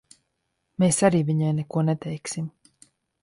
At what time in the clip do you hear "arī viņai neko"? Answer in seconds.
1.09-1.85